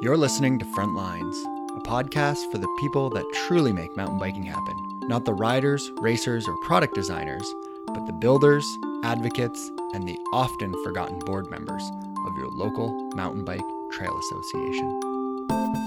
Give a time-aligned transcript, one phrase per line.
[0.00, 1.36] You're listening to Frontlines,
[1.76, 4.74] a podcast for the people that truly make mountain biking happen.
[5.02, 7.46] Not the riders, racers, or product designers,
[7.86, 8.66] but the builders,
[9.04, 11.88] advocates, and the often forgotten board members
[12.26, 15.83] of your local mountain bike trail association.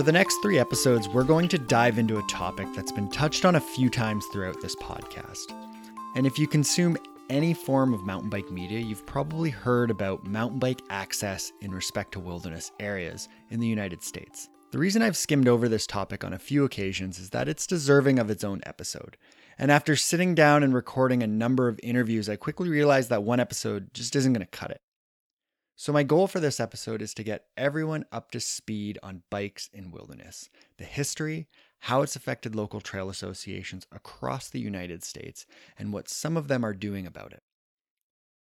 [0.00, 3.44] For the next three episodes, we're going to dive into a topic that's been touched
[3.44, 5.52] on a few times throughout this podcast.
[6.16, 6.96] And if you consume
[7.28, 12.12] any form of mountain bike media, you've probably heard about mountain bike access in respect
[12.12, 14.48] to wilderness areas in the United States.
[14.70, 18.18] The reason I've skimmed over this topic on a few occasions is that it's deserving
[18.18, 19.18] of its own episode.
[19.58, 23.38] And after sitting down and recording a number of interviews, I quickly realized that one
[23.38, 24.80] episode just isn't going to cut it.
[25.80, 29.70] So, my goal for this episode is to get everyone up to speed on bikes
[29.72, 31.48] in wilderness, the history,
[31.78, 35.46] how it's affected local trail associations across the United States,
[35.78, 37.42] and what some of them are doing about it.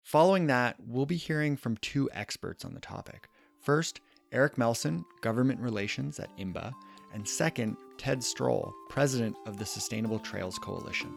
[0.03, 3.29] Following that, we'll be hearing from two experts on the topic.
[3.61, 4.01] First,
[4.33, 6.73] Eric Melson, Government Relations at IMBA,
[7.13, 11.15] and second, Ted Stroll, President of the Sustainable Trails Coalition.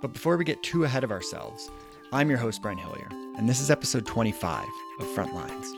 [0.00, 1.70] But before we get too ahead of ourselves,
[2.10, 4.66] I'm your host, Brian Hillier, and this is episode 25
[4.98, 5.74] of Frontlines.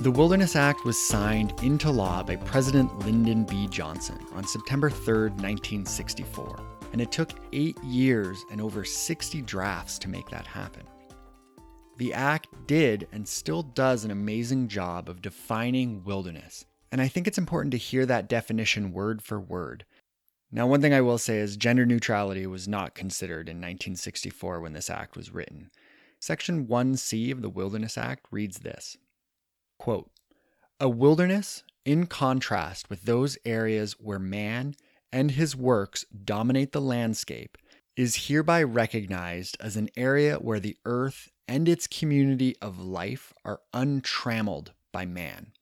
[0.00, 3.68] The Wilderness Act was signed into law by President Lyndon B.
[3.68, 6.58] Johnson on September 3, 1964,
[6.92, 10.82] and it took eight years and over 60 drafts to make that happen.
[11.96, 17.28] The Act did and still does an amazing job of defining wilderness, and I think
[17.28, 19.84] it's important to hear that definition word for word.
[20.50, 24.72] Now, one thing I will say is gender neutrality was not considered in 1964 when
[24.72, 25.70] this act was written.
[26.20, 28.96] Section 1C of the Wilderness Act reads this
[29.78, 30.10] quote,
[30.80, 34.74] A wilderness, in contrast with those areas where man
[35.12, 37.56] and his works dominate the landscape,
[37.96, 43.60] is hereby recognized as an area where the earth and its community of life are
[43.72, 45.52] untrammeled by man,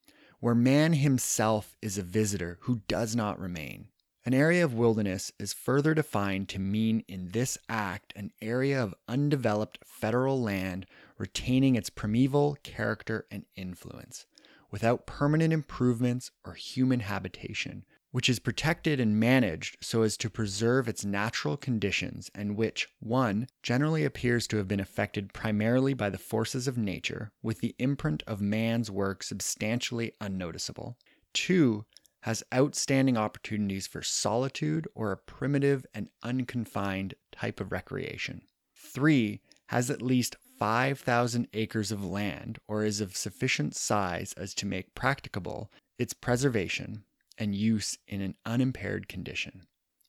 [0.41, 3.88] where man himself is a visitor who does not remain.
[4.25, 8.94] An area of wilderness is further defined to mean in this act an area of
[9.09, 10.87] undeveloped federal land
[11.19, 14.26] retaining its primeval character and influence,
[14.71, 20.86] without permanent improvements or human habitation, which is protected and managed so as to preserve
[20.86, 23.48] its natural conditions, and which, 1.
[23.62, 28.22] generally appears to have been affected primarily by the forces of nature, with the imprint
[28.26, 30.96] of man's work substantially unnoticeable.
[31.32, 31.84] 2
[32.20, 38.42] has outstanding opportunities for solitude or a primitive and unconfined type of recreation.
[38.76, 44.66] 3 has at least 5,000 acres of land or is of sufficient size as to
[44.66, 47.04] make practicable its preservation
[47.38, 49.66] and use in an unimpaired condition.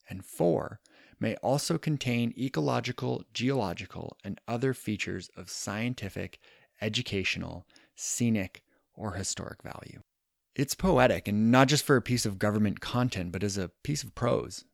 [0.10, 0.80] And 4
[1.20, 6.40] may also contain ecological, geological, and other features of scientific,
[6.82, 8.64] educational, scenic,
[8.94, 10.02] or historic value.
[10.56, 14.04] It's poetic, and not just for a piece of government content, but as a piece
[14.04, 14.66] of prose.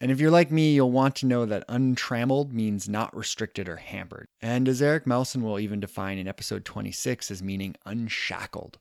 [0.00, 3.76] And if you're like me, you'll want to know that untrammeled means not restricted or
[3.76, 4.28] hampered.
[4.40, 8.78] And as Eric Melson will even define in episode 26 as meaning unshackled.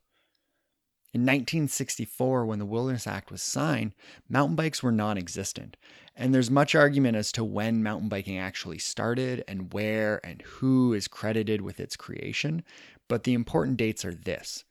[1.14, 3.94] In 1964, when the Wilderness Act was signed,
[4.30, 5.78] mountain bikes were non existent.
[6.16, 10.94] And there's much argument as to when mountain biking actually started and where and who
[10.94, 12.64] is credited with its creation.
[13.08, 14.66] But the important dates are this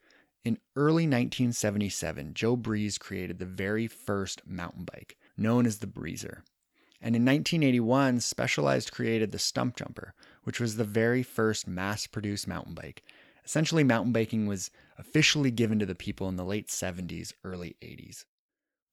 [0.47, 6.43] in early 1977, Joe Breeze created the very first mountain bike, known as the Breezer.
[7.03, 10.13] And in 1981, Specialized created the Stumpjumper,
[10.45, 13.03] which was the very first mass produced mountain bike.
[13.45, 18.25] Essentially, mountain biking was officially given to the people in the late 70s, early 80s.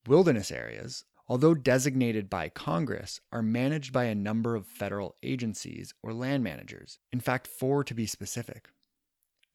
[0.08, 6.14] Wilderness areas, although designated by Congress, are managed by a number of federal agencies or
[6.14, 7.00] land managers.
[7.12, 8.70] In fact, four to be specific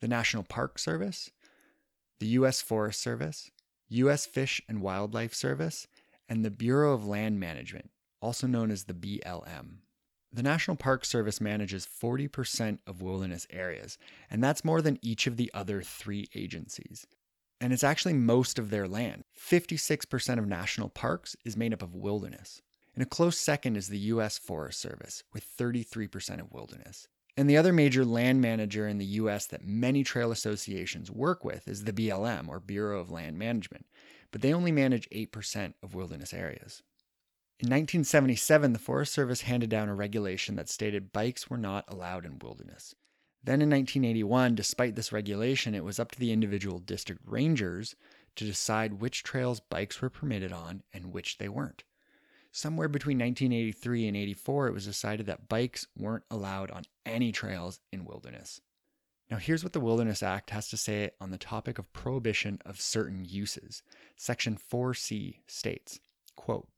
[0.00, 1.30] the National Park Service,
[2.20, 2.62] the U.S.
[2.62, 3.50] Forest Service,
[3.88, 4.26] U.S.
[4.26, 5.88] Fish and Wildlife Service,
[6.28, 7.90] and the Bureau of Land Management,
[8.20, 9.78] also known as the BLM.
[10.32, 13.96] The National Park Service manages 40% of wilderness areas,
[14.30, 17.06] and that's more than each of the other three agencies.
[17.60, 19.24] And it's actually most of their land.
[19.36, 22.60] 56% of national parks is made up of wilderness.
[22.94, 24.38] And a close second is the U.S.
[24.38, 27.08] Forest Service, with 33% of wilderness.
[27.36, 31.68] And the other major land manager in the US that many trail associations work with
[31.68, 33.86] is the BLM, or Bureau of Land Management,
[34.30, 36.82] but they only manage 8% of wilderness areas.
[37.60, 42.24] In 1977, the Forest Service handed down a regulation that stated bikes were not allowed
[42.24, 42.94] in wilderness.
[43.42, 47.96] Then in 1981, despite this regulation, it was up to the individual district rangers
[48.36, 51.82] to decide which trails bikes were permitted on and which they weren't.
[52.52, 57.80] Somewhere between 1983 and 84, it was decided that bikes weren't allowed on any trails
[57.92, 58.60] in wilderness.
[59.32, 62.80] Now, here's what the Wilderness Act has to say on the topic of prohibition of
[62.80, 63.82] certain uses.
[64.16, 65.98] Section 4C states,
[66.36, 66.68] quote,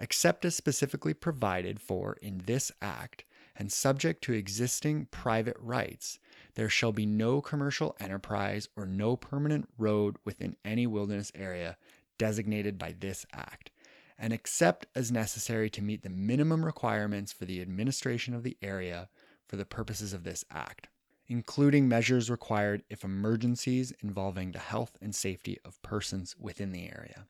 [0.00, 3.24] except as specifically provided for in this act
[3.54, 6.18] and subject to existing private rights,
[6.54, 11.76] there shall be no commercial enterprise or no permanent road within any wilderness area
[12.18, 13.70] designated by this act,
[14.18, 19.08] and except as necessary to meet the minimum requirements for the administration of the area
[19.46, 20.88] for the purposes of this act
[21.30, 27.24] including measures required if emergencies involving the health and safety of persons within the area.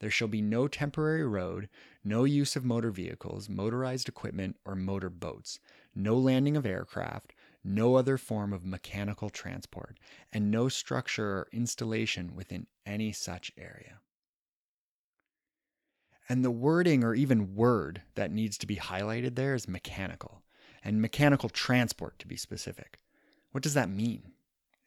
[0.00, 1.68] There shall be no temporary road,
[2.02, 5.60] no use of motor vehicles, motorized equipment, or motor boats,
[5.94, 7.32] no landing of aircraft,
[7.62, 9.98] no other form of mechanical transport,
[10.32, 14.00] and no structure or installation within any such area.
[16.28, 20.42] And the wording or even word that needs to be highlighted there is mechanical,
[20.82, 22.98] and mechanical transport to be specific.
[23.52, 24.33] What does that mean?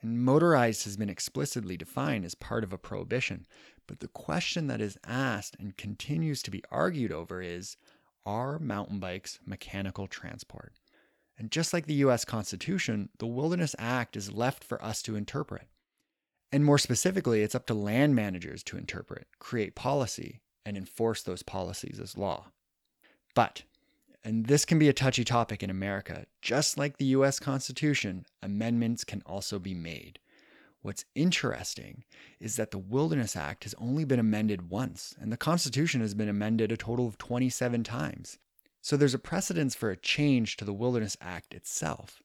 [0.01, 3.47] And motorized has been explicitly defined as part of a prohibition,
[3.87, 7.77] but the question that is asked and continues to be argued over is
[8.25, 10.73] are mountain bikes mechanical transport?
[11.37, 15.67] And just like the US Constitution, the Wilderness Act is left for us to interpret.
[16.51, 21.43] And more specifically, it's up to land managers to interpret, create policy, and enforce those
[21.43, 22.51] policies as law.
[23.35, 23.63] But
[24.27, 26.25] and this can be a touchy topic in America.
[26.41, 30.19] Just like the US Constitution, amendments can also be made.
[30.81, 32.03] What's interesting
[32.37, 36.27] is that the Wilderness Act has only been amended once, and the Constitution has been
[36.27, 38.37] amended a total of 27 times.
[38.81, 42.21] So there's a precedence for a change to the Wilderness Act itself.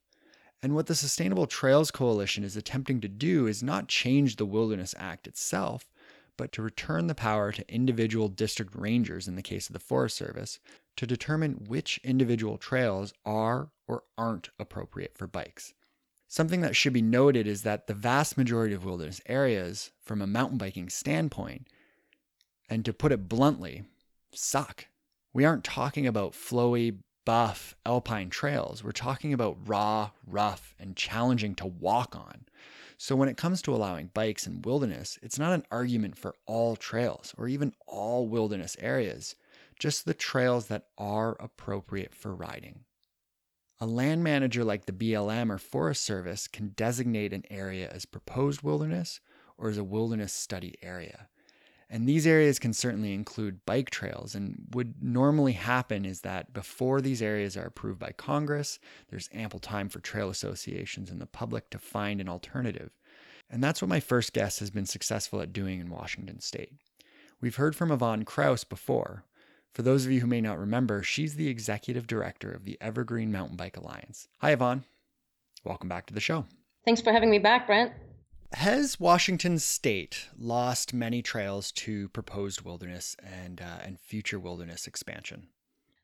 [0.60, 4.93] And what the Sustainable Trails Coalition is attempting to do is not change the Wilderness
[4.98, 5.88] Act itself,
[6.37, 10.17] but to return the power to individual district rangers in the case of the Forest
[10.17, 10.58] Service
[10.96, 15.75] to determine which individual trails are or aren't appropriate for bikes.
[16.29, 20.26] Something that should be noted is that the vast majority of wilderness areas, from a
[20.26, 21.69] mountain biking standpoint,
[22.70, 23.84] and to put it bluntly,
[24.32, 24.87] suck.
[25.34, 28.82] We aren't talking about flowy, buff alpine trails.
[28.82, 32.46] We're talking about raw, rough, and challenging to walk on.
[33.02, 36.76] So when it comes to allowing bikes in wilderness, it's not an argument for all
[36.76, 39.34] trails or even all wilderness areas
[39.76, 42.84] just the trails that are appropriate for riding.
[43.81, 48.62] A land manager like the BLM or Forest Service can designate an area as proposed
[48.62, 49.19] wilderness
[49.58, 51.26] or as a wilderness study area.
[51.92, 54.34] And these areas can certainly include bike trails.
[54.34, 58.78] And would normally happen is that before these areas are approved by Congress,
[59.10, 62.92] there's ample time for trail associations and the public to find an alternative.
[63.50, 66.72] And that's what my first guest has been successful at doing in Washington state.
[67.42, 69.24] We've heard from Yvonne Kraus before,
[69.74, 73.30] for those of you who may not remember, she's the executive director of the Evergreen
[73.30, 74.28] Mountain Bike Alliance.
[74.40, 74.84] Hi, Yvonne.
[75.62, 76.46] Welcome back to the show.
[76.86, 77.92] Thanks for having me back, Brent.
[78.54, 85.49] Has Washington State lost many trails to proposed wilderness and uh, and future wilderness expansion?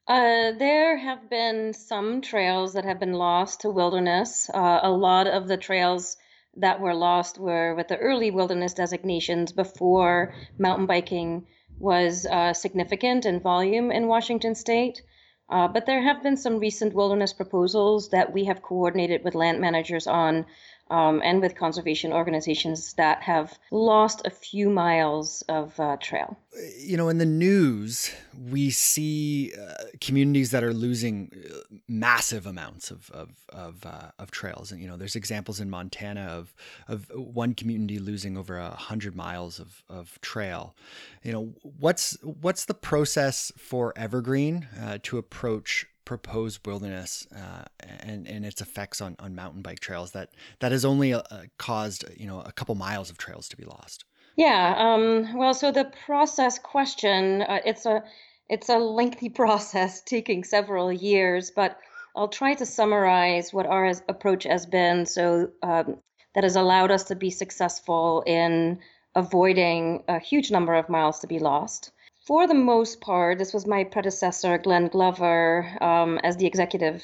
[0.06, 4.49] Uh, there have been some trails that have been lost to wilderness.
[4.53, 6.17] Uh, a lot of the trails
[6.56, 11.46] that were lost were with the early wilderness designations before mountain biking
[11.79, 15.03] was uh, significant in volume in Washington state.
[15.51, 19.61] Uh, but there have been some recent wilderness proposals that we have coordinated with land
[19.61, 20.44] managers on
[20.91, 26.39] um, and with conservation organizations that have lost a few miles of uh, trail.
[26.79, 28.11] You know, in the news,
[28.51, 34.31] we see uh, communities that are losing uh, massive amounts of of of, uh, of,
[34.31, 36.55] trails, and you know, there's examples in Montana of
[36.89, 40.75] of one community losing over a hundred miles of of trail.
[41.23, 47.65] You know, what's what's the process for Evergreen uh, to approach proposed wilderness uh,
[48.00, 51.22] and and its effects on, on mountain bike trails that that has only uh,
[51.58, 54.06] caused you know a couple miles of trails to be lost.
[54.34, 54.74] Yeah.
[54.79, 58.03] Um, well, so the process question uh, it's a
[58.48, 61.79] it's a lengthy process taking several years, but
[62.17, 65.05] I'll try to summarize what our approach has been.
[65.05, 65.98] So um,
[66.34, 68.79] that has allowed us to be successful in
[69.15, 71.93] avoiding a huge number of miles to be lost
[72.29, 77.03] for the most part, this was my predecessor, Glenn Glover, um, as the executive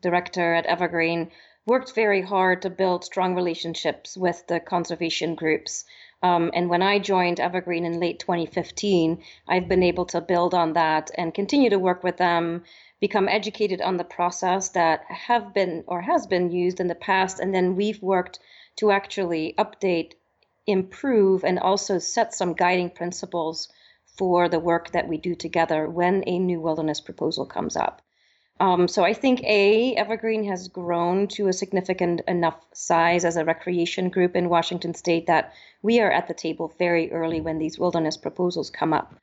[0.00, 1.30] director at Evergreen,
[1.66, 5.84] worked very hard to build strong relationships with the conservation groups.
[6.22, 10.72] Um, and when I joined Evergreen in late 2015, I've been able to build on
[10.72, 12.64] that and continue to work with them
[13.00, 17.38] become educated on the process that have been or has been used in the past,
[17.38, 18.38] and then we've worked
[18.76, 20.12] to actually update,
[20.66, 23.68] improve, and also set some guiding principles
[24.16, 28.00] for the work that we do together when a new wilderness proposal comes up.
[28.60, 33.44] Um, so I think A, Evergreen has grown to a significant enough size as a
[33.44, 35.52] recreation group in Washington state that
[35.82, 39.16] we are at the table very early when these wilderness proposals come up.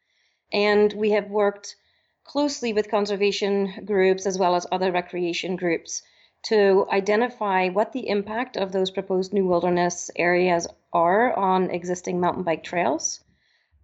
[0.51, 1.77] And we have worked
[2.25, 6.01] closely with conservation groups as well as other recreation groups
[6.43, 12.43] to identify what the impact of those proposed new wilderness areas are on existing mountain
[12.43, 13.23] bike trails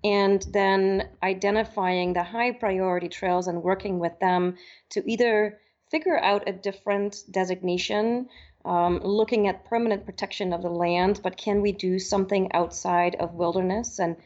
[0.04, 4.56] and then identifying the high priority trails and working with them
[4.90, 8.30] to either figure out a different designation,
[8.66, 13.34] um, looking at permanent protection of the land, but can we do something outside of
[13.34, 14.00] wilderness?
[14.00, 14.18] And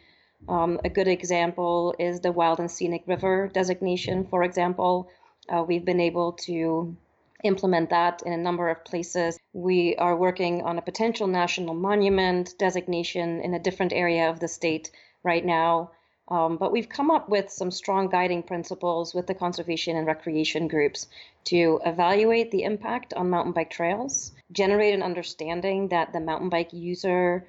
[0.49, 5.09] um, a good example is the Wild and Scenic River designation, for example.
[5.47, 6.95] Uh, we've been able to
[7.43, 9.37] implement that in a number of places.
[9.53, 14.47] We are working on a potential national monument designation in a different area of the
[14.47, 14.91] state
[15.23, 15.91] right now.
[16.27, 20.67] Um, but we've come up with some strong guiding principles with the conservation and recreation
[20.67, 21.07] groups
[21.45, 26.71] to evaluate the impact on mountain bike trails, generate an understanding that the mountain bike
[26.71, 27.47] user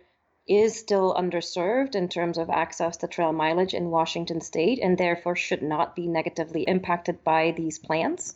[0.49, 5.37] is still underserved in terms of access to trail mileage in Washington state and therefore
[5.37, 8.35] should not be negatively impacted by these plans.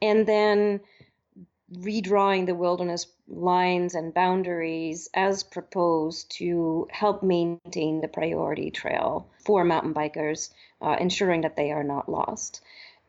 [0.00, 0.80] And then
[1.72, 9.64] redrawing the wilderness lines and boundaries as proposed to help maintain the priority trail for
[9.64, 10.50] mountain bikers,
[10.82, 12.60] uh, ensuring that they are not lost.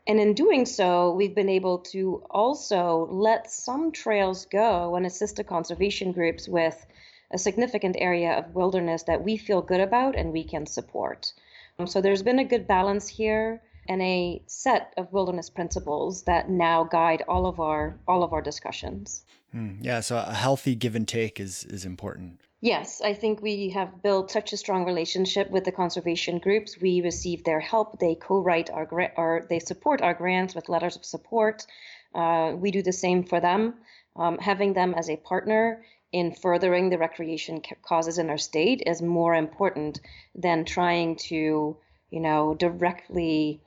[0.07, 5.35] And in doing so, we've been able to also let some trails go and assist
[5.35, 6.85] the conservation groups with
[7.31, 11.33] a significant area of wilderness that we feel good about and we can support.
[11.79, 16.49] Um, so there's been a good balance here and a set of wilderness principles that
[16.49, 19.25] now guide all of our all of our discussions.
[19.53, 22.41] Mm, yeah, so a healthy give and take is is important.
[22.63, 26.79] Yes, I think we have built such a strong relationship with the conservation groups.
[26.79, 27.99] We receive their help.
[27.99, 31.65] They co-write our or they support our grants with letters of support.
[32.13, 33.73] Uh, we do the same for them.
[34.15, 39.01] Um, having them as a partner in furthering the recreation causes in our state is
[39.01, 40.01] more important
[40.35, 41.77] than trying to
[42.11, 43.61] you know, directly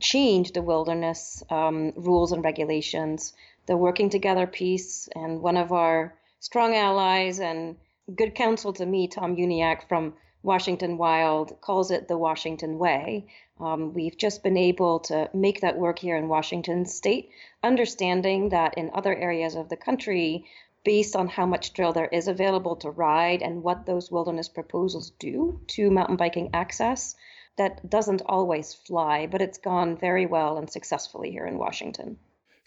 [0.00, 3.34] change the wilderness um, rules and regulations.
[3.66, 7.76] The working together piece, and one of our strong allies and
[8.14, 13.26] good counsel to me, Tom Uniack from Washington Wild, calls it the Washington Way.
[13.60, 17.30] Um, we've just been able to make that work here in Washington state,
[17.62, 20.46] understanding that in other areas of the country,
[20.84, 25.10] based on how much trail there is available to ride and what those wilderness proposals
[25.18, 27.16] do to mountain biking access,
[27.58, 32.18] that doesn't always fly, but it's gone very well and successfully here in Washington.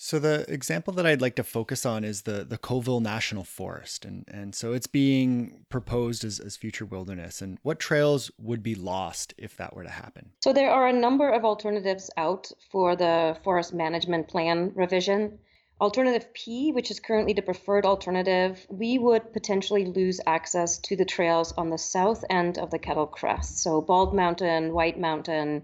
[0.03, 4.03] So the example that I'd like to focus on is the the Colville National Forest,
[4.03, 7.39] and and so it's being proposed as, as future wilderness.
[7.39, 10.31] And what trails would be lost if that were to happen?
[10.43, 15.37] So there are a number of alternatives out for the forest management plan revision.
[15.81, 21.05] Alternative P, which is currently the preferred alternative, we would potentially lose access to the
[21.05, 23.57] trails on the south end of the Kettle Crest.
[23.57, 25.63] So Bald Mountain, White Mountain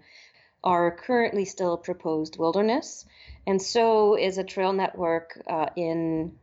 [0.64, 3.06] are currently still proposed wilderness,
[3.46, 6.36] and so is a trail network uh, in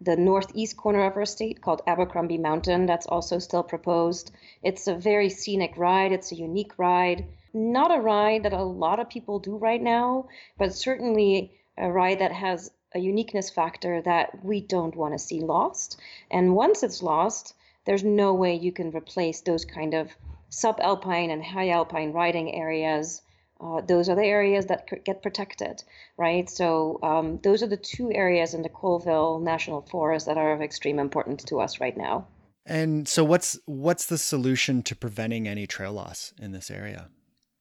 [0.00, 2.86] the northeast corner of our state called Abercrombie Mountain.
[2.86, 4.32] That's also still proposed.
[4.64, 7.24] It's a very scenic ride, it's a unique ride.
[7.54, 10.26] Not a ride that a lot of people do right now,
[10.58, 15.40] but certainly a ride that has a uniqueness factor that we don't want to see
[15.40, 16.00] lost.
[16.30, 20.10] And once it's lost, there's no way you can replace those kind of
[20.50, 23.22] subalpine and high alpine riding areas.
[23.60, 25.82] Uh, those are the areas that get protected,
[26.16, 26.48] right?
[26.48, 30.60] So um, those are the two areas in the Colville National Forest that are of
[30.60, 32.26] extreme importance to us right now.
[32.66, 37.08] And so, what's what's the solution to preventing any trail loss in this area?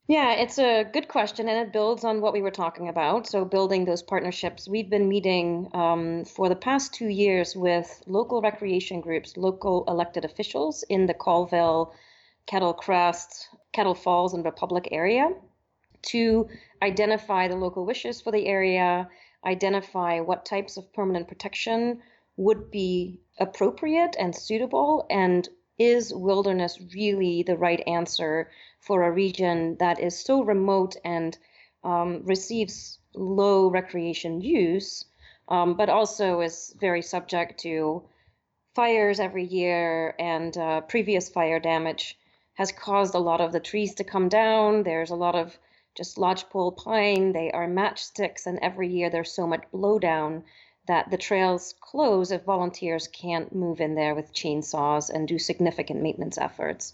[0.07, 3.25] Yeah, it's a good question, and it builds on what we were talking about.
[3.25, 4.67] So, building those partnerships.
[4.67, 10.23] We've been meeting um, for the past two years with local recreation groups, local elected
[10.23, 11.95] officials in the Colville,
[12.45, 15.31] Kettle Crest, Kettle Falls, and Republic area
[16.03, 16.49] to
[16.83, 19.09] identify the local wishes for the area,
[19.43, 21.99] identify what types of permanent protection
[22.37, 28.51] would be appropriate and suitable, and is wilderness really the right answer
[28.85, 31.37] for a region that is so remote and
[31.83, 35.05] um, receives low recreation use,
[35.47, 38.03] um, but also is very subject to
[38.75, 42.17] fires every year and uh, previous fire damage
[42.55, 44.83] has caused a lot of the trees to come down.
[44.83, 45.57] There's a lot of
[45.95, 50.43] just lodgepole pine, they are matchsticks, and every year there's so much blowdown
[50.87, 56.01] that the trails close if volunteers can't move in there with chainsaws and do significant
[56.01, 56.93] maintenance efforts.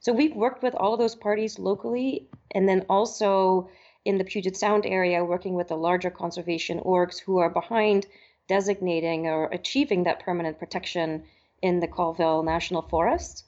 [0.00, 3.68] So we've worked with all of those parties locally and then also
[4.06, 8.06] in the Puget Sound area working with the larger conservation orgs who are behind
[8.48, 11.24] designating or achieving that permanent protection
[11.60, 13.44] in the Colville National Forest.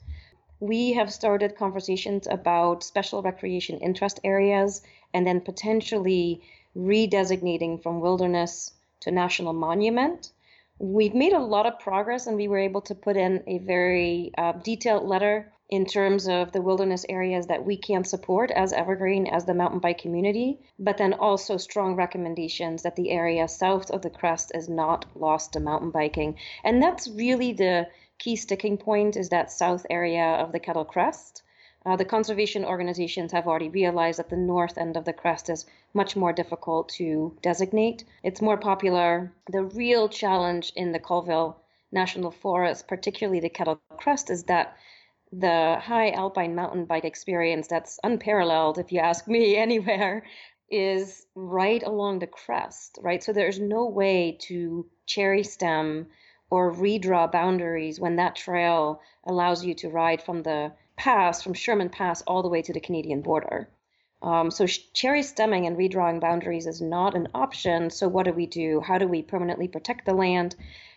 [0.60, 4.82] We have started conversations about special recreation interest areas
[5.14, 6.42] and then potentially
[6.76, 10.32] redesignating from wilderness to national monument.
[10.78, 14.32] We've made a lot of progress and we were able to put in a very
[14.36, 19.26] uh, detailed letter in terms of the wilderness areas that we can support as Evergreen,
[19.26, 24.02] as the mountain bike community, but then also strong recommendations that the area south of
[24.02, 26.36] the crest is not lost to mountain biking.
[26.62, 27.88] And that's really the
[28.18, 31.42] key sticking point is that south area of the Kettle Crest.
[31.86, 35.64] Uh, the conservation organizations have already realized that the north end of the crest is
[35.94, 38.04] much more difficult to designate.
[38.22, 39.32] It's more popular.
[39.50, 41.56] The real challenge in the Colville
[41.90, 44.76] National Forest, particularly the Kettle Crest, is that
[45.32, 50.24] the high alpine mountain bike experience that's unparalleled, if you ask me, anywhere,
[50.70, 53.22] is right along the crest, right?
[53.22, 56.06] So there's no way to cherry stem
[56.50, 61.88] or redraw boundaries when that trail allows you to ride from the pass, from Sherman
[61.88, 63.68] Pass, all the way to the Canadian border.
[64.22, 67.90] Um, so cherry stemming and redrawing boundaries is not an option.
[67.90, 68.80] So what do we do?
[68.80, 70.54] How do we permanently protect the land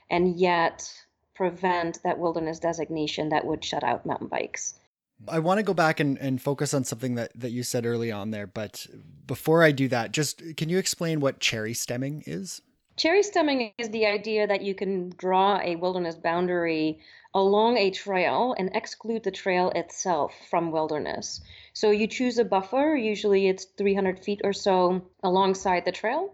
[0.09, 1.04] and yet
[1.35, 4.79] prevent that wilderness designation that would shut out mountain bikes?
[5.27, 8.11] I want to go back and, and focus on something that, that you said early
[8.11, 8.47] on there.
[8.47, 8.85] But
[9.25, 12.61] before I do that, just can you explain what cherry stemming is?
[12.97, 16.99] Cherry stemming is the idea that you can draw a wilderness boundary
[17.33, 21.41] along a trail and exclude the trail itself from wilderness.
[21.73, 26.33] So you choose a buffer, usually it's 300 feet or so alongside the trail,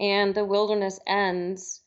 [0.00, 1.82] and the wilderness ends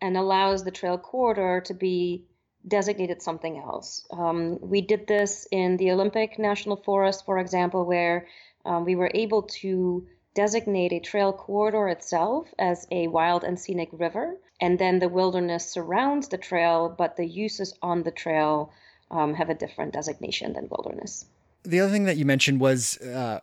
[0.00, 2.24] and allows the trail corridor to be
[2.66, 4.06] designated something else.
[4.10, 8.26] Um, we did this in the Olympic National Forest, for example, where
[8.64, 13.88] um, we were able to designate a trail corridor itself as a wild and scenic
[13.92, 18.72] river, and then the wilderness surrounds the trail, but the uses on the trail
[19.10, 21.26] um, have a different designation than wilderness.
[21.62, 23.40] The other thing that you mentioned was uh,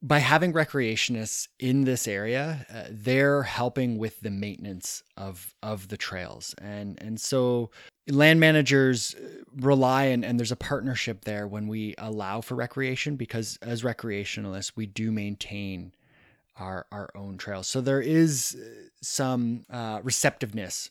[0.00, 5.96] by having recreationists in this area, uh, they're helping with the maintenance of of the
[5.96, 7.70] trails, and and so
[8.08, 9.14] land managers
[9.56, 14.72] rely and, and there's a partnership there when we allow for recreation because as recreationalists
[14.76, 15.92] we do maintain
[16.56, 17.66] our our own trails.
[17.66, 20.90] So there is uh, some uh, receptiveness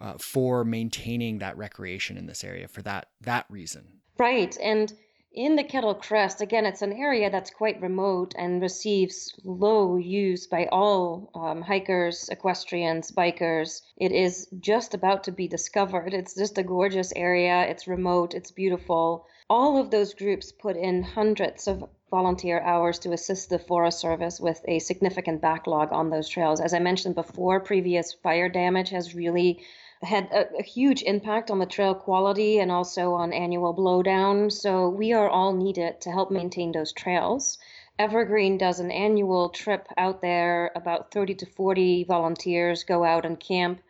[0.00, 3.84] uh, for maintaining that recreation in this area for that that reason.
[4.18, 4.92] Right, and
[5.38, 10.48] in the Kettle Crest, again, it's an area that's quite remote and receives low use
[10.48, 13.82] by all um, hikers, equestrians, bikers.
[13.96, 16.12] It is just about to be discovered.
[16.12, 17.62] It's just a gorgeous area.
[17.68, 18.34] It's remote.
[18.34, 19.26] It's beautiful.
[19.48, 24.40] All of those groups put in hundreds of volunteer hours to assist the Forest Service
[24.40, 26.60] with a significant backlog on those trails.
[26.60, 29.62] As I mentioned before, previous fire damage has really
[30.02, 34.50] had a, a, huge impact on the trail quality and also on annual blowdown.
[34.52, 37.58] So we are all needed to help maintain those trails.
[37.98, 40.70] Evergreen does an annual trip out there.
[40.76, 43.80] About 30 to 40 volunteers go out and camp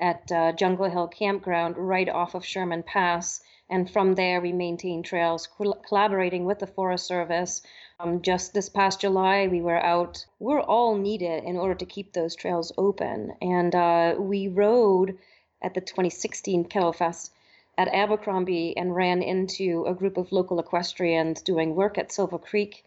[0.00, 3.40] at uh, Jungle Hill Campground right off of Sherman Pass
[3.72, 5.48] and from there, we maintain trails,
[5.88, 7.62] collaborating with the Forest Service.
[7.98, 10.26] Um, just this past July, we were out.
[10.38, 13.32] We're all needed in order to keep those trails open.
[13.40, 15.16] And uh, we rode
[15.62, 17.32] at the 2016 Kettle Fest
[17.78, 22.84] at Abercrombie and ran into a group of local equestrians doing work at Silver Creek.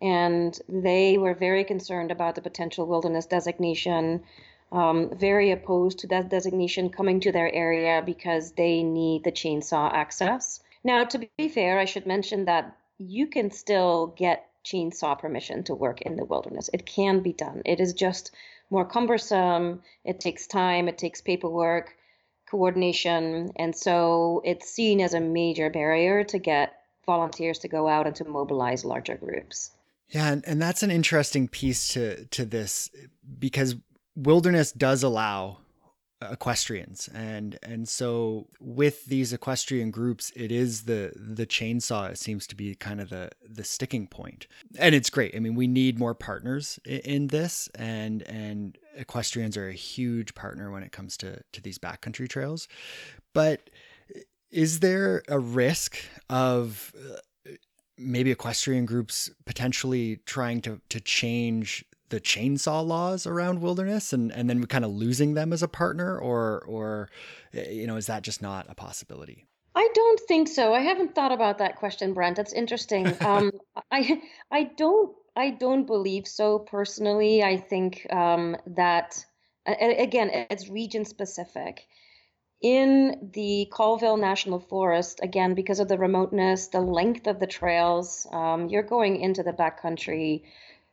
[0.00, 4.22] And they were very concerned about the potential wilderness designation
[4.70, 9.92] um, very opposed to that designation coming to their area because they need the chainsaw
[9.92, 10.60] access.
[10.84, 15.74] Now, to be fair, I should mention that you can still get chainsaw permission to
[15.74, 16.68] work in the wilderness.
[16.72, 17.62] It can be done.
[17.64, 18.32] It is just
[18.70, 21.96] more cumbersome, it takes time, it takes paperwork,
[22.50, 26.74] coordination, and so it's seen as a major barrier to get
[27.06, 29.70] volunteers to go out and to mobilize larger groups.
[30.08, 32.90] Yeah, and, and that's an interesting piece to to this
[33.38, 33.76] because
[34.16, 35.58] wilderness does allow
[36.20, 37.08] equestrians.
[37.14, 42.56] And and so with these equestrian groups it is the the chainsaw it seems to
[42.56, 44.46] be kind of the the sticking point.
[44.78, 45.34] And it's great.
[45.36, 50.70] I mean we need more partners in, this and and equestrians are a huge partner
[50.70, 52.68] when it comes to to these backcountry trails.
[53.34, 53.70] But
[54.50, 55.98] is there a risk
[56.30, 57.18] of uh,
[57.98, 64.48] maybe equestrian groups potentially trying to to change the chainsaw laws around wilderness and and
[64.48, 67.08] then kind of losing them as a partner or or
[67.54, 70.74] eh, you know is that just not a possibility I don't think so.
[70.74, 72.36] I haven't thought about that question, Brent.
[72.36, 73.16] That's interesting.
[73.20, 73.52] Um,
[73.92, 77.44] I I don't I don't believe so personally.
[77.44, 79.24] I think um, that
[79.66, 81.86] again it's region specific.
[82.60, 88.26] In the Colville National Forest, again because of the remoteness, the length of the trails,
[88.32, 90.42] um, you're going into the backcountry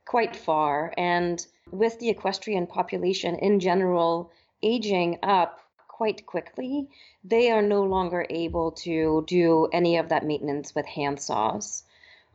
[0.05, 6.89] quite far, and with the equestrian population in general aging up quite quickly,
[7.23, 11.83] they are no longer able to do any of that maintenance with hand saws.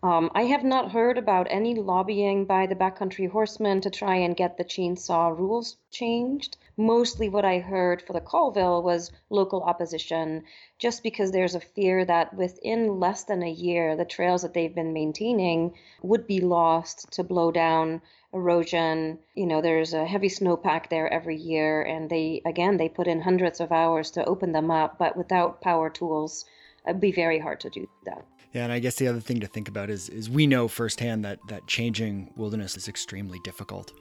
[0.02, 4.34] Um, I have not heard about any lobbying by the backcountry horsemen to try and
[4.34, 6.56] get the chainsaw rules changed.
[6.78, 10.44] Mostly what I heard for the Colville was local opposition,
[10.78, 14.74] just because there's a fear that within less than a year, the trails that they've
[14.74, 18.00] been maintaining would be lost to blow down
[18.32, 19.18] erosion.
[19.34, 23.20] You know, there's a heavy snowpack there every year, and they, again, they put in
[23.20, 26.46] hundreds of hours to open them up, but without power tools,
[26.86, 28.24] it'd be very hard to do that.
[28.52, 31.24] Yeah, and I guess the other thing to think about is is we know firsthand
[31.24, 33.92] that that changing wilderness is extremely difficult,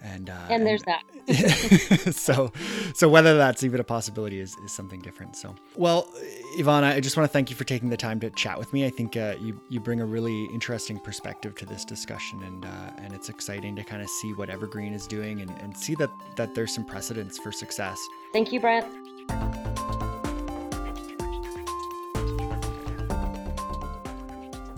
[0.00, 0.96] and uh, and there's and,
[1.28, 2.14] that.
[2.14, 2.50] so,
[2.94, 5.36] so whether that's even a possibility is, is something different.
[5.36, 6.08] So, well,
[6.56, 8.86] Ivana, I just want to thank you for taking the time to chat with me.
[8.86, 12.90] I think uh, you you bring a really interesting perspective to this discussion, and uh,
[12.98, 16.10] and it's exciting to kind of see what Evergreen is doing and, and see that
[16.36, 17.98] that there's some precedents for success.
[18.32, 19.09] Thank you, Brent.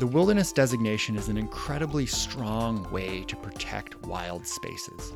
[0.02, 5.12] The wilderness designation is an incredibly strong way to protect wild spaces.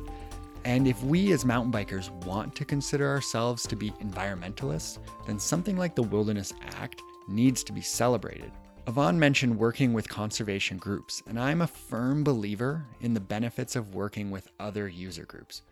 [0.63, 5.75] And if we as mountain bikers want to consider ourselves to be environmentalists, then something
[5.75, 8.49] like the Wilderness Act needs to be celebrated.
[8.87, 13.93] Yvonne mentioned working with conservation groups, and I'm a firm believer in the benefits of
[13.93, 15.63] working with other user groups.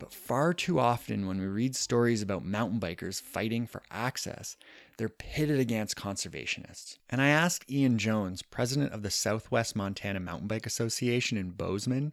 [0.00, 4.56] But far too often, when we read stories about mountain bikers fighting for access,
[4.96, 6.98] they're pitted against conservationists.
[7.10, 12.12] And I asked Ian Jones, president of the Southwest Montana Mountain Bike Association in Bozeman,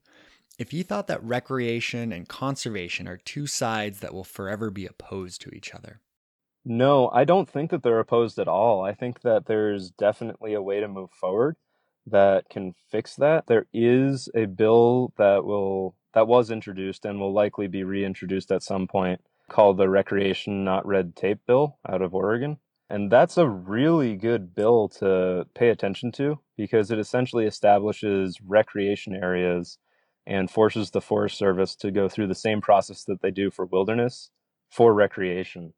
[0.58, 5.42] if he thought that recreation and conservation are two sides that will forever be opposed
[5.42, 6.02] to each other.
[6.64, 8.84] No, I don't think that they're opposed at all.
[8.84, 11.56] I think that there's definitely a way to move forward
[12.06, 13.48] that can fix that.
[13.48, 18.64] There is a bill that will that was introduced and will likely be reintroduced at
[18.64, 22.58] some point called the Recreation Not Red Tape Bill out of Oregon.
[22.92, 29.16] And that's a really good bill to pay attention to because it essentially establishes recreation
[29.16, 29.78] areas
[30.28, 33.66] and forces the Forest Service to go through the same process that they do for
[33.66, 34.30] wilderness
[34.70, 35.74] for recreation.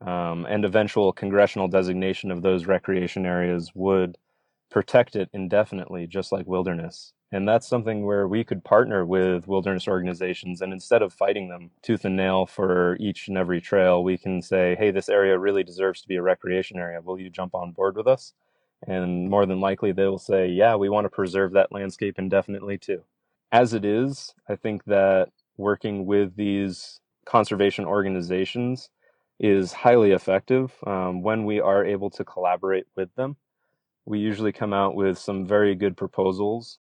[0.00, 4.16] Um, and eventual congressional designation of those recreation areas would
[4.70, 7.12] protect it indefinitely, just like wilderness.
[7.30, 10.62] And that's something where we could partner with wilderness organizations.
[10.62, 14.40] And instead of fighting them tooth and nail for each and every trail, we can
[14.40, 17.02] say, hey, this area really deserves to be a recreation area.
[17.02, 18.32] Will you jump on board with us?
[18.86, 22.78] And more than likely, they will say, yeah, we want to preserve that landscape indefinitely
[22.78, 23.02] too.
[23.52, 28.88] As it is, I think that working with these conservation organizations
[29.38, 33.36] is highly effective um, when we are able to collaborate with them.
[34.06, 36.78] We usually come out with some very good proposals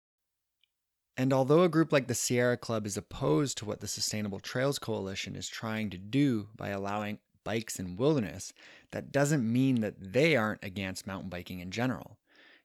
[1.20, 4.78] and although a group like the Sierra Club is opposed to what the Sustainable Trails
[4.78, 8.54] Coalition is trying to do by allowing bikes in wilderness,
[8.92, 12.16] that doesn't mean that they aren't against mountain biking in general.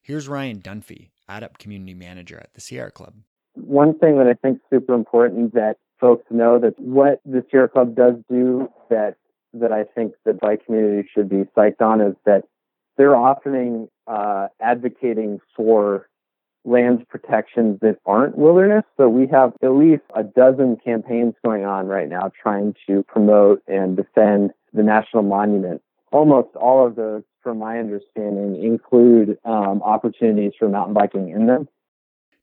[0.01, 3.15] Here's Ryan Dunphy, ADUP Community Manager at the Sierra Club.
[3.55, 7.67] One thing that I think is super important that folks know that what the Sierra
[7.67, 9.17] Club does do that
[9.51, 12.45] that I think the bike community should be psyched on is that
[12.95, 16.07] they're often uh, advocating for
[16.65, 18.83] lands protections that aren't wilderness.
[18.97, 23.61] So we have at least a dozen campaigns going on right now trying to promote
[23.67, 25.81] and defend the national monument.
[26.11, 31.67] Almost all of those, from my understanding, include um, opportunities for mountain biking in them.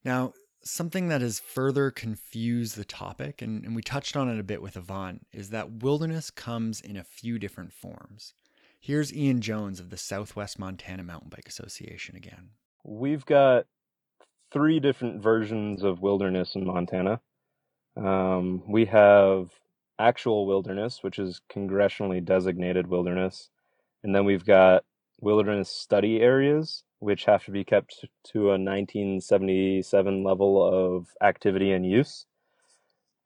[0.04, 0.32] Now,
[0.62, 4.62] something that has further confused the topic, and, and we touched on it a bit
[4.62, 8.34] with Yvonne, is that wilderness comes in a few different forms.
[8.78, 12.50] Here's Ian Jones of the Southwest Montana Mountain Bike Association again.
[12.84, 13.66] We've got
[14.52, 17.20] three different versions of wilderness in Montana.
[17.96, 19.50] Um, we have
[19.98, 23.50] actual wilderness, which is congressionally designated wilderness.
[24.02, 24.84] And then we've got
[25.20, 31.86] wilderness study areas, which have to be kept to a 1977 level of activity and
[31.88, 32.26] use.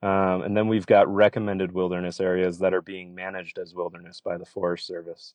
[0.02, 4.36] Um, and then we've got recommended wilderness areas that are being managed as wilderness by
[4.36, 5.34] the Forest Service.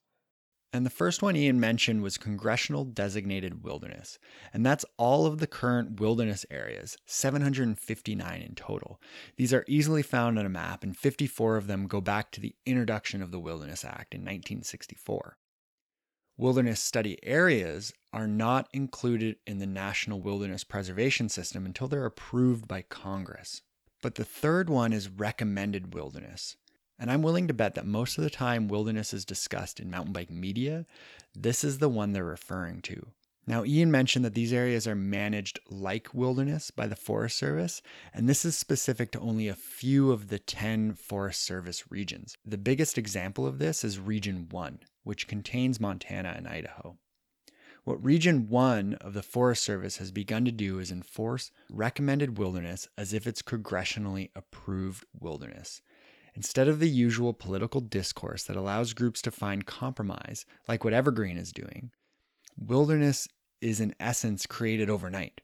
[0.73, 4.17] And the first one Ian mentioned was congressional designated wilderness.
[4.53, 9.01] And that's all of the current wilderness areas, 759 in total.
[9.36, 12.55] These are easily found on a map, and 54 of them go back to the
[12.65, 15.38] introduction of the Wilderness Act in 1964.
[16.38, 22.67] Wilderness study areas are not included in the National Wilderness Preservation System until they're approved
[22.67, 23.62] by Congress.
[24.01, 26.55] But the third one is recommended wilderness.
[27.01, 30.13] And I'm willing to bet that most of the time wilderness is discussed in mountain
[30.13, 30.85] bike media,
[31.35, 33.07] this is the one they're referring to.
[33.47, 37.81] Now, Ian mentioned that these areas are managed like wilderness by the Forest Service,
[38.13, 42.37] and this is specific to only a few of the 10 Forest Service regions.
[42.45, 46.99] The biggest example of this is Region 1, which contains Montana and Idaho.
[47.83, 52.87] What Region 1 of the Forest Service has begun to do is enforce recommended wilderness
[52.95, 55.81] as if it's congressionally approved wilderness.
[56.34, 61.38] Instead of the usual political discourse that allows groups to find compromise, like what Evergreen
[61.38, 61.91] is doing,
[62.58, 63.28] wilderness
[63.60, 65.41] is in essence created overnight.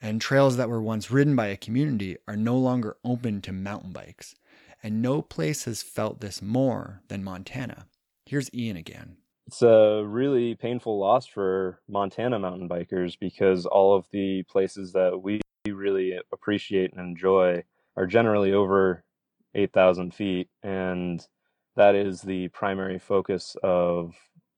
[0.00, 3.92] And trails that were once ridden by a community are no longer open to mountain
[3.92, 4.34] bikes.
[4.82, 7.86] And no place has felt this more than Montana.
[8.24, 9.16] Here's Ian again.
[9.48, 15.20] It's a really painful loss for Montana mountain bikers because all of the places that
[15.22, 17.64] we really appreciate and enjoy
[17.96, 19.04] are generally over
[19.54, 21.26] 8,000 feet, and
[21.76, 24.14] that is the primary focus of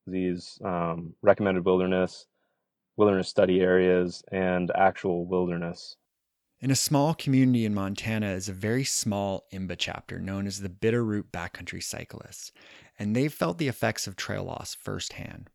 [0.07, 2.27] these um, recommended wilderness,
[2.97, 5.97] wilderness study areas, and actual wilderness.
[6.61, 10.69] In a small community in Montana is a very small IMBA chapter known as the
[10.69, 12.53] Bitterroot Backcountry Cyclists,
[12.99, 15.49] and they've felt the effects of trail loss firsthand.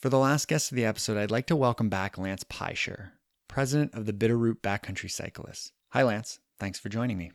[0.00, 3.10] For the last guest of the episode, I'd like to welcome back Lance Peischer,
[3.48, 5.72] president of the Bitterroot Backcountry Cyclists.
[5.90, 6.38] Hi, Lance.
[6.58, 7.32] Thanks for joining me.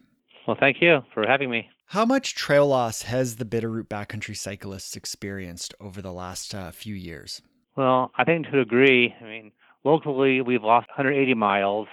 [0.47, 1.69] Well, thank you for having me.
[1.87, 6.95] How much trail loss has the Bitterroot backcountry cyclists experienced over the last uh, few
[6.95, 7.41] years?
[7.75, 9.15] Well, I think to a degree.
[9.21, 9.51] I mean,
[9.83, 11.87] locally we've lost 180 miles,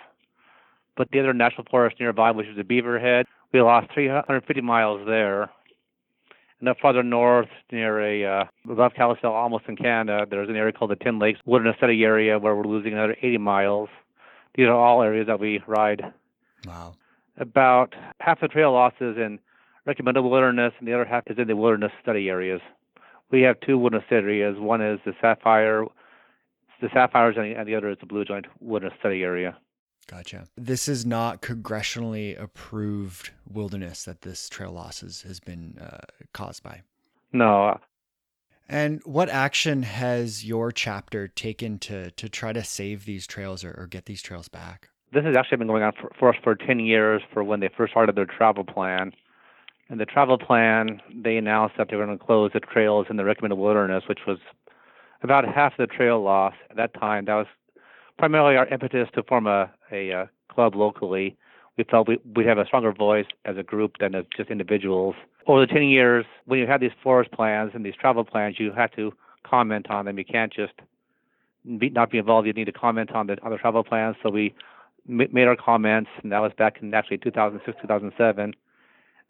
[0.96, 5.50] but the other national forest nearby, which is the Beaverhead, we lost 350 miles there.
[6.58, 10.72] And up farther north, near a uh, above Kalispell, almost in Canada, there's an area
[10.72, 13.88] called the Ten Lakes Wilderness Study Area where we're losing another 80 miles.
[14.54, 16.02] These are all areas that we ride.
[16.66, 16.94] Wow
[17.40, 19.40] about half the trail losses in
[19.87, 22.61] recommended wilderness, and the other half is in the wilderness study areas.
[23.31, 24.57] We have two wilderness areas.
[24.59, 25.85] One is the Sapphire,
[26.81, 29.57] the Sapphires, and the other is the Blue Joint Wilderness Study Area.
[30.07, 30.46] Gotcha.
[30.57, 35.98] This is not congressionally approved wilderness that this trail losses has been uh,
[36.33, 36.83] caused by.
[37.33, 37.79] No.
[38.68, 43.72] And what action has your chapter taken to to try to save these trails or,
[43.76, 44.90] or get these trails back?
[45.12, 47.68] This has actually been going on for, for us for 10 years for when they
[47.77, 49.12] first started their travel plan.
[49.88, 53.16] And the travel plan, they announced that they were going to close the trails in
[53.16, 54.38] the recommended wilderness, which was
[55.23, 57.25] about half the trail loss at that time.
[57.25, 57.46] That was
[58.18, 61.37] primarily our impetus to form a, a, a club locally.
[61.77, 65.16] We felt we, we'd have a stronger voice as a group than as just individuals.
[65.46, 68.73] Over the 10 years, when you have these forest plans and these travel plans, you
[68.73, 69.12] have to
[69.44, 70.18] comment on them.
[70.18, 70.75] You can't just
[71.79, 72.46] be, not be involved.
[72.46, 74.16] You need to comment on the, on the travel plans.
[74.23, 74.55] So we
[75.11, 78.55] made our comments, and that was back in actually 2006, 2007.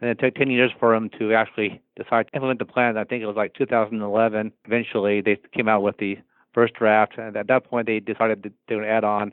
[0.00, 2.96] And it took 10 years for them to actually decide to implement the plan.
[2.96, 4.52] I think it was like 2011.
[4.64, 6.18] Eventually, they came out with the
[6.54, 9.32] first draft, and at that point, they decided that they would add on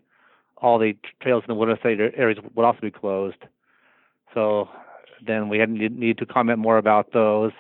[0.58, 3.38] all the trails in the wilderness areas would also be closed.
[4.34, 4.70] So
[5.26, 7.52] then we had need to comment more about those.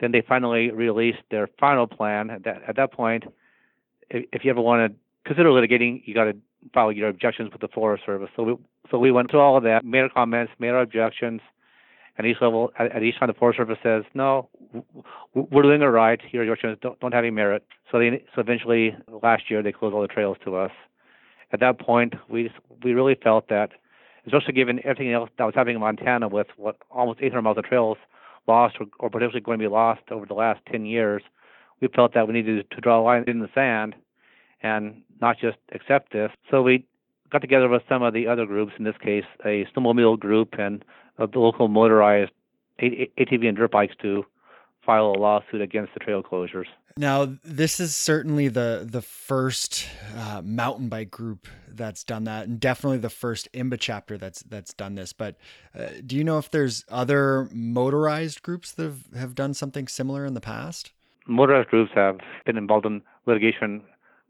[0.00, 2.30] Then they finally released their final plan.
[2.30, 3.24] At that, at that point,
[4.10, 6.36] if, if you ever want to consider litigating, you got to
[6.72, 8.30] file your objections with the Forest Service.
[8.36, 8.56] So we
[8.90, 11.40] so we went through all of that, made our comments, made our objections,
[12.18, 14.48] and each level at, at each time the Forest Service says no,
[15.34, 16.20] we're doing it right.
[16.30, 17.64] Your objections don't, don't have any merit.
[17.90, 20.72] So they so eventually last year they closed all the trails to us.
[21.52, 22.50] At that point, we
[22.82, 23.70] we really felt that,
[24.26, 27.64] especially given everything else that was happening in Montana with what almost 800 miles of
[27.64, 27.98] trails
[28.48, 31.22] lost or, or potentially going to be lost over the last 10 years,
[31.80, 33.94] we felt that we needed to draw a line in the sand
[34.62, 36.30] and not just accept this.
[36.50, 36.86] So we
[37.30, 40.84] got together with some of the other groups, in this case, a snowmobile group and
[41.18, 42.32] a local motorized
[42.80, 44.24] ATV and dirt bikes to
[44.84, 46.66] file a lawsuit against the trail closures.
[46.96, 52.60] Now, this is certainly the the first uh, mountain bike group that's done that, and
[52.60, 55.12] definitely the first IMBA chapter that's that's done this.
[55.12, 55.36] But
[55.74, 60.26] uh, do you know if there's other motorized groups that have, have done something similar
[60.26, 60.92] in the past?
[61.26, 63.82] Motorized groups have been involved in litigation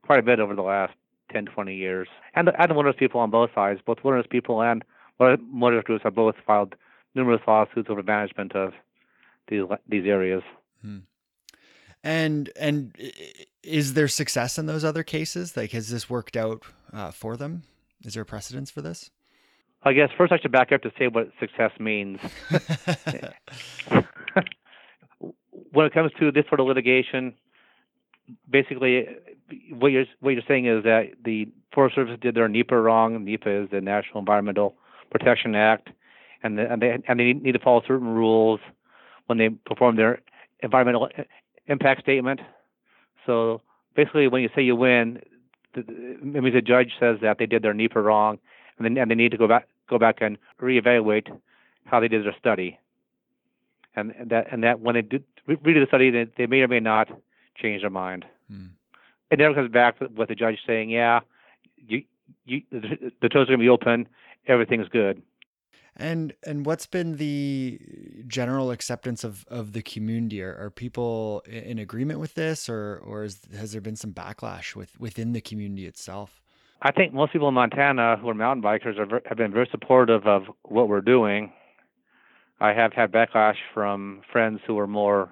[0.05, 0.95] quite a bit over the last
[1.33, 2.09] 10, 20 years.
[2.35, 4.85] And the, and the wilderness people on both sides, both wilderness people and
[5.19, 6.75] wilderness groups have both filed
[7.15, 8.73] numerous lawsuits over management of
[9.49, 10.43] these these areas.
[10.83, 10.99] Hmm.
[12.03, 12.97] And and
[13.63, 15.57] is there success in those other cases?
[15.57, 16.63] Like, has this worked out
[16.93, 17.63] uh, for them?
[18.05, 19.11] Is there precedence for this?
[19.85, 22.19] I guess first I should back up to say what success means.
[25.73, 27.35] when it comes to this sort of litigation,
[28.49, 29.07] basically,
[29.71, 33.25] what you're what you're saying is that the Forest Service did their NEPA wrong.
[33.25, 34.75] NEPA is the National Environmental
[35.11, 35.89] Protection Act,
[36.43, 38.61] and the, and they and they need to follow certain rules
[39.27, 40.21] when they perform their
[40.63, 41.09] environmental
[41.67, 42.41] impact statement.
[43.27, 43.63] So
[43.95, 45.23] basically, when you say you win,
[45.75, 48.39] it means the judge says that they did their NEPA wrong,
[48.77, 51.29] and then and they need to go back go back and reevaluate
[51.85, 52.79] how they did their study.
[53.95, 56.81] And that and that when they did redo the study, they, they may or may
[56.81, 57.09] not
[57.61, 58.25] change their mind.
[58.51, 58.67] Hmm.
[59.33, 61.21] It never comes back with the judge saying, "Yeah,
[61.77, 62.03] you,
[62.45, 64.07] you, the, the toes are going to be open,
[64.47, 65.23] everything's good."
[65.97, 67.81] And and what's been the
[68.27, 70.43] general acceptance of, of the community?
[70.43, 74.77] Are, are people in agreement with this, or or is, has there been some backlash
[74.77, 76.43] with within the community itself?
[76.83, 80.27] I think most people in Montana who are mountain bikers are, have been very supportive
[80.27, 81.55] of what we're doing.
[82.61, 85.31] I have had backlash from friends who are more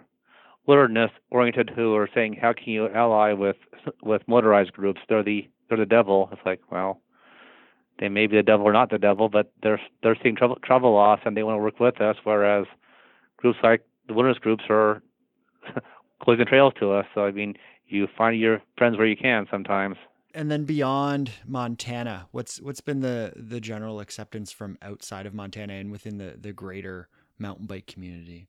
[0.66, 3.57] wilderness oriented who are saying, "How can you ally with
[4.03, 5.01] with motorized groups?
[5.09, 7.01] They're the they're the devil." It's like, well,
[7.99, 10.94] they may be the devil or not the devil, but they're they're seeing trouble trouble
[10.94, 12.16] loss and they want to work with us.
[12.25, 12.66] Whereas
[13.37, 15.03] groups like the wilderness groups are
[16.23, 17.07] closing trails to us.
[17.14, 17.55] So I mean,
[17.87, 19.96] you find your friends where you can sometimes.
[20.33, 25.75] And then beyond Montana, what's what's been the the general acceptance from outside of Montana
[25.75, 28.46] and within the the greater mountain bike community?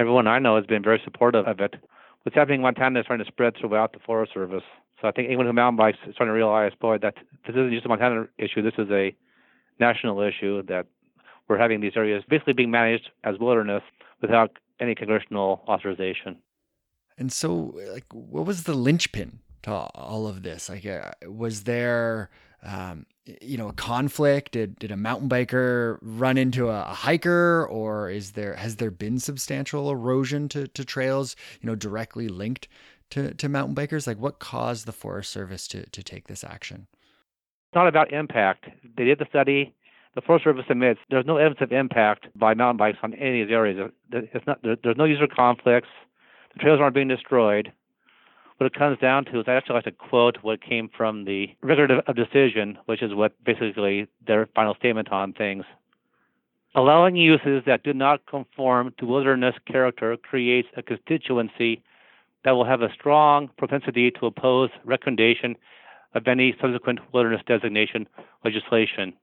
[0.00, 1.74] Everyone I know has been very supportive of it.
[2.22, 4.62] What's happening in Montana is trying to spread throughout the Forest Service.
[4.98, 7.70] So I think anyone who mountain bikes is trying to realize, boy, that this isn't
[7.70, 8.62] just a Montana issue.
[8.62, 9.14] This is a
[9.78, 10.86] national issue that
[11.48, 13.82] we're having these areas basically being managed as wilderness
[14.22, 16.38] without any congressional authorization.
[17.18, 20.70] And so, like, what was the linchpin to all of this?
[20.70, 22.30] Like, uh, was there,
[22.62, 23.04] um,
[23.40, 24.52] you know, a conflict?
[24.52, 28.90] Did did a mountain biker run into a, a, hiker, or is there has there
[28.90, 31.36] been substantial erosion to to trails?
[31.60, 32.68] You know, directly linked
[33.10, 34.06] to, to mountain bikers?
[34.06, 36.86] Like, what caused the Forest Service to, to take this action?
[37.68, 38.66] It's not about impact.
[38.96, 39.74] They did the study.
[40.14, 43.48] The Forest Service admits there's no evidence of impact by mountain bikes on any of
[43.48, 43.92] these areas.
[44.12, 45.88] It's not, there's no user conflicts.
[46.54, 47.72] The trails aren't being destroyed.
[48.60, 51.48] What it comes down to is I actually like to quote what came from the
[51.62, 55.64] record of decision, which is what basically their final statement on things.
[56.74, 61.82] Allowing uses that do not conform to wilderness character creates a constituency
[62.44, 65.56] that will have a strong propensity to oppose recommendation
[66.14, 68.06] of any subsequent wilderness designation
[68.44, 69.14] legislation.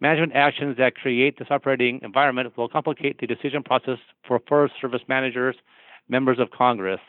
[0.00, 3.96] Management actions that create this operating environment will complicate the decision process
[4.28, 5.56] for Forest Service managers,
[6.10, 7.00] members of Congress.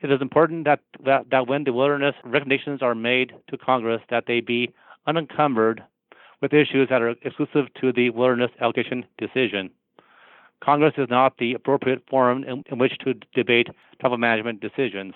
[0.00, 4.24] It is important that, that, that when the wilderness recommendations are made to Congress, that
[4.26, 4.72] they be
[5.06, 5.82] unencumbered
[6.40, 9.70] with issues that are exclusive to the wilderness allocation decision.
[10.62, 13.68] Congress is not the appropriate forum in, in which to debate
[14.00, 15.14] travel management decisions.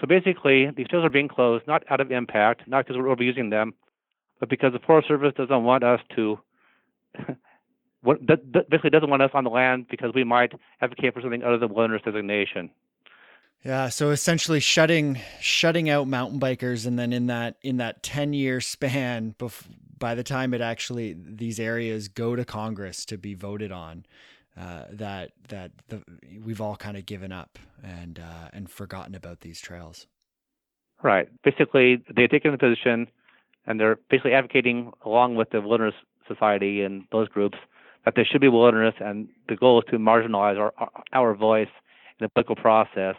[0.00, 3.50] So basically, these trails are being closed not out of impact, not because we're overusing
[3.50, 3.74] them,
[4.38, 6.38] but because the Forest Service doesn't want us to,
[8.02, 11.74] basically doesn't want us on the land because we might advocate for something other than
[11.74, 12.70] wilderness designation.
[13.64, 18.32] Yeah, so essentially shutting shutting out mountain bikers, and then in that in that ten
[18.32, 19.66] year span, bef-
[19.98, 24.06] by the time it actually these areas go to Congress to be voted on,
[24.58, 26.02] uh, that that the,
[26.42, 30.06] we've all kind of given up and uh, and forgotten about these trails.
[31.02, 31.28] Right.
[31.44, 33.08] Basically, they're taking the position,
[33.66, 35.94] and they're basically advocating along with the Wilderness
[36.26, 37.58] Society and those groups
[38.06, 40.72] that there should be wilderness, and the goal is to marginalize our
[41.12, 41.68] our voice
[42.18, 43.16] in the political process.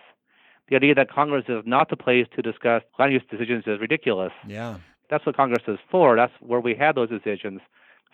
[0.71, 4.31] The idea that Congress is not the place to discuss land use decisions is ridiculous.
[4.47, 4.77] Yeah.
[5.09, 6.15] That's what Congress is for.
[6.15, 7.59] That's where we had those decisions.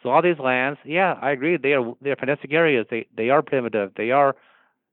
[0.01, 1.57] So all these lands, yeah, I agree.
[1.57, 2.87] They are they are fantastic areas.
[2.89, 3.91] They they are primitive.
[3.95, 4.35] They are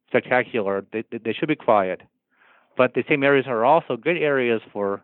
[0.08, 0.84] spectacular.
[0.92, 2.02] They they should be quiet.
[2.76, 5.02] But the same areas are also good areas for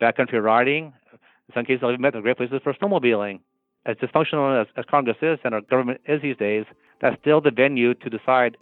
[0.00, 0.94] backcountry riding.
[1.12, 3.40] In some cases, I've met great places for snowmobiling.
[3.84, 6.64] As dysfunctional as, as Congress is and our government is these days,
[7.02, 8.56] that's still the venue to decide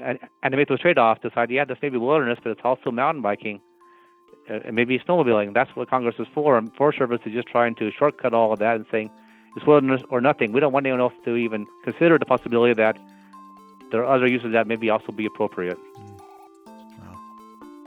[0.00, 1.20] and, and to make those trade-offs.
[1.22, 3.60] Decide, yeah, this may be wilderness, but it's also mountain biking
[4.50, 5.54] uh, and maybe snowmobiling.
[5.54, 6.56] That's what Congress is for.
[6.58, 9.10] And Forest Service is just trying to shortcut all of that and saying,
[9.56, 10.52] it's wilderness or nothing.
[10.52, 12.98] We don't want anyone else to even consider the possibility that
[13.92, 15.78] there are other uses that maybe also be appropriate.
[16.66, 17.16] Wow.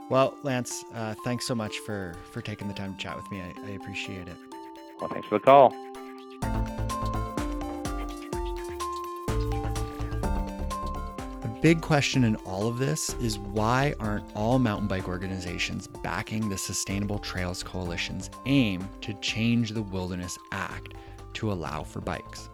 [0.08, 3.42] Well, Lance, uh, thanks so much for, for taking the time to chat with me.
[3.42, 4.36] I, I appreciate it.
[4.98, 5.74] Well, thanks for the call.
[11.60, 16.56] Big question in all of this is why aren't all mountain bike organizations backing the
[16.56, 20.94] Sustainable Trails Coalition's aim to change the Wilderness Act
[21.34, 22.48] to allow for bikes?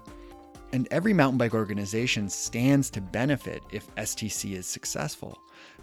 [0.73, 5.39] And every mountain bike organization stands to benefit if STC is successful.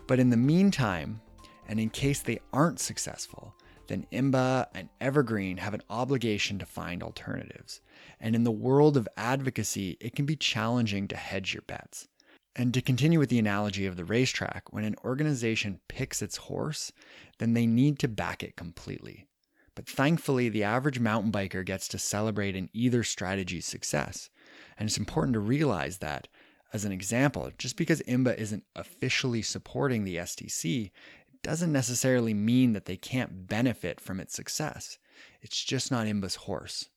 [0.07, 1.22] But in the meantime,
[1.67, 3.55] and in case they aren't successful,
[3.88, 7.82] then IMBA and Evergreen have an obligation to find alternatives.
[8.19, 12.07] And in the world of advocacy, it can be challenging to hedge your bets.
[12.56, 16.91] And to continue with the analogy of the racetrack, when an organization picks its horse,
[17.38, 19.28] then they need to back it completely.
[19.74, 24.30] But thankfully, the average mountain biker gets to celebrate in either strategy's success.
[24.78, 26.28] And it's important to realize that,
[26.74, 32.74] as an example, just because IMBA isn't officially supporting the STC, it doesn't necessarily mean
[32.74, 34.99] that they can't benefit from its success.
[35.41, 36.89] It's just not IMBA's horse.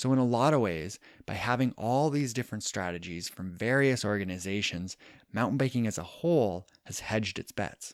[0.00, 4.96] So, in a lot of ways, by having all these different strategies from various organizations,
[5.30, 7.92] mountain biking as a whole has hedged its bets.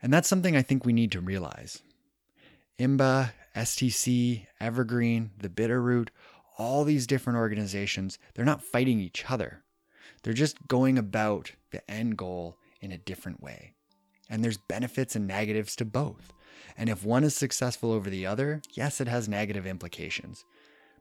[0.00, 1.82] And that's something I think we need to realize.
[2.78, 6.10] IMBA, STC, Evergreen, the Bitterroot,
[6.58, 9.64] all these different organizations, they're not fighting each other.
[10.22, 13.72] They're just going about the end goal in a different way.
[14.30, 16.32] And there's benefits and negatives to both.
[16.76, 20.44] And if one is successful over the other, yes, it has negative implications.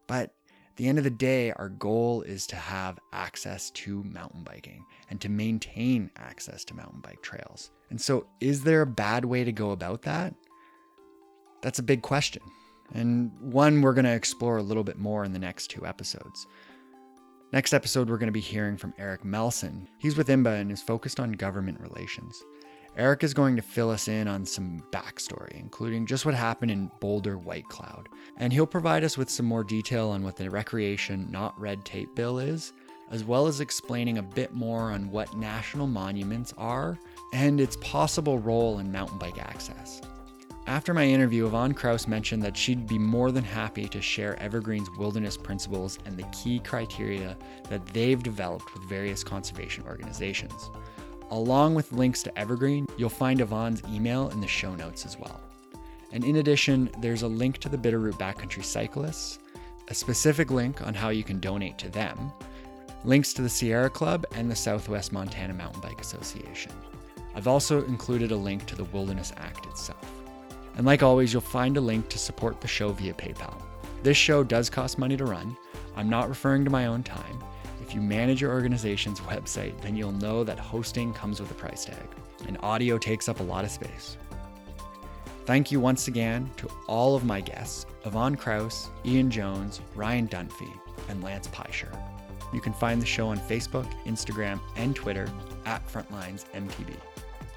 [0.07, 0.33] But
[0.77, 4.85] at the end of the day, our goal is to have access to mountain biking
[5.09, 7.71] and to maintain access to mountain bike trails.
[7.89, 10.33] And so, is there a bad way to go about that?
[11.61, 12.43] That's a big question,
[12.93, 16.45] and one we're going to explore a little bit more in the next two episodes.
[17.53, 19.87] Next episode, we're going to be hearing from Eric Melson.
[19.99, 22.43] He's with IMBA and is focused on government relations.
[22.97, 26.89] Eric is going to fill us in on some backstory, including just what happened in
[26.99, 28.09] Boulder White Cloud.
[28.37, 32.15] And he'll provide us with some more detail on what the Recreation Not Red Tape
[32.15, 32.73] Bill is,
[33.11, 36.97] as well as explaining a bit more on what national monuments are
[37.33, 40.01] and its possible role in mountain bike access.
[40.65, 44.89] After my interview, Yvonne Kraus mentioned that she'd be more than happy to share Evergreen's
[44.97, 47.37] wilderness principles and the key criteria
[47.69, 50.71] that they've developed with various conservation organizations.
[51.29, 55.41] Along with links to Evergreen, you'll find Yvonne's email in the show notes as well.
[56.13, 59.39] And in addition, there's a link to the Bitterroot Backcountry Cyclists,
[59.89, 62.31] a specific link on how you can donate to them,
[63.03, 66.71] links to the Sierra Club and the Southwest Montana Mountain Bike Association.
[67.35, 70.11] I've also included a link to the Wilderness Act itself.
[70.77, 73.61] And like always, you'll find a link to support the show via PayPal.
[74.01, 75.57] This show does cost money to run.
[75.95, 77.37] I'm not referring to my own time.
[77.87, 81.85] If you manage your organization's website, then you'll know that hosting comes with a price
[81.85, 82.05] tag,
[82.45, 84.17] and audio takes up a lot of space.
[85.45, 90.69] Thank you once again to all of my guests Yvonne Kraus, Ian Jones, Ryan Dunphy,
[91.07, 91.97] and Lance Peischer.
[92.53, 95.29] You can find the show on Facebook, Instagram, and Twitter
[95.65, 96.93] at FrontlinesMTB.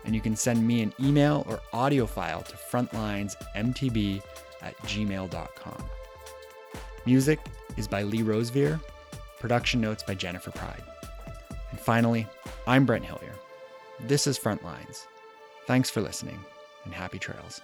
[0.05, 4.23] And you can send me an email or audio file to frontlinesmtb
[4.63, 5.85] at gmail.com.
[7.05, 7.41] Music
[7.77, 8.81] is by Lee Rosevere
[9.41, 10.83] Production notes by Jennifer Pride.
[11.71, 12.27] And finally,
[12.67, 13.35] I'm Brent Hillier.
[14.01, 15.07] This is Frontlines.
[15.67, 16.39] Thanks for listening
[16.85, 17.63] and happy trails.